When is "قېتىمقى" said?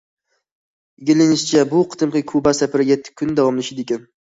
1.95-2.25